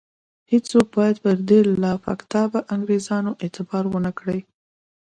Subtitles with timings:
[0.51, 4.39] هیڅوک باید پر دې لافکتابه انګرېزانو اعتبار ونه کړي.